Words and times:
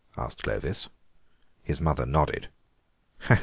asked 0.17 0.41
Clovis 0.41 0.89
His 1.61 1.79
mother 1.79 2.07
nodded. 2.07 2.47